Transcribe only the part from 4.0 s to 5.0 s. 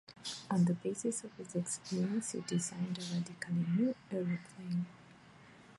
aeroplane.